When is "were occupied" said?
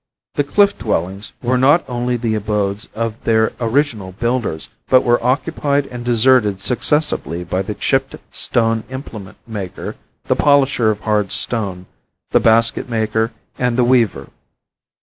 5.03-5.85